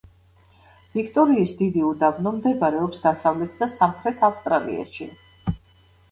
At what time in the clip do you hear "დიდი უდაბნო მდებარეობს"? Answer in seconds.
1.59-3.03